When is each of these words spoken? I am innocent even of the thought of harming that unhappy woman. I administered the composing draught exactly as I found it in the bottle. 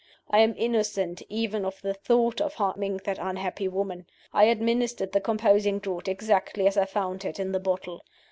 I 0.31 0.39
am 0.39 0.55
innocent 0.57 1.21
even 1.29 1.63
of 1.63 1.79
the 1.83 1.93
thought 1.93 2.41
of 2.41 2.55
harming 2.55 3.01
that 3.05 3.19
unhappy 3.21 3.67
woman. 3.67 4.07
I 4.33 4.45
administered 4.45 5.11
the 5.11 5.21
composing 5.21 5.77
draught 5.77 6.07
exactly 6.07 6.65
as 6.65 6.75
I 6.75 6.85
found 6.85 7.23
it 7.23 7.39
in 7.39 7.51
the 7.51 7.59
bottle. 7.59 8.01